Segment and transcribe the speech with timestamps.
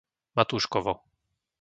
[0.35, 0.93] Matúškovo